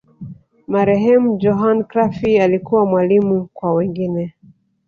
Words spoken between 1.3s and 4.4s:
johan crufy alikuwa mwalimu kwa wengine